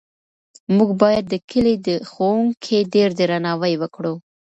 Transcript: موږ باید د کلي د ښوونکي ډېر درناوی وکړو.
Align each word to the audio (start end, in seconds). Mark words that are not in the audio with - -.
موږ 0.75 0.89
باید 1.01 1.25
د 1.29 1.35
کلي 1.49 1.75
د 1.87 1.89
ښوونکي 2.09 2.77
ډېر 2.93 3.09
درناوی 3.19 3.73
وکړو. 3.81 4.13